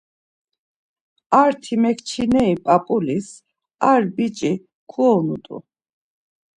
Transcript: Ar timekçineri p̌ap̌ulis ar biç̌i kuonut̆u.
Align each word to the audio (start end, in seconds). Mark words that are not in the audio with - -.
Ar 1.41 1.51
timekçineri 1.63 2.55
p̌ap̌ulis 2.63 3.27
ar 3.91 4.01
biç̌i 4.15 4.51
kuonut̆u. 4.91 5.57